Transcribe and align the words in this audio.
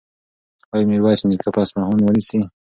ایا 0.73 0.85
میرویس 0.89 1.21
نیکه 1.29 1.49
به 1.53 1.59
اصفهان 1.63 1.97
ونیسي؟ 2.01 2.39